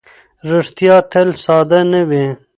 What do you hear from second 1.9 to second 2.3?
نه وي.